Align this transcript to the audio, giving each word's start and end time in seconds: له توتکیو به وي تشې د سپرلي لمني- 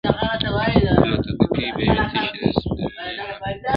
له 0.85 0.93
توتکیو 1.25 1.71
به 1.77 1.83
وي 1.87 1.99
تشې 2.11 2.25
د 2.39 2.41
سپرلي 2.59 3.13
لمني- 3.29 3.67